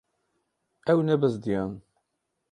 Ew 0.91 0.99
nebizdiyan. 1.03 1.71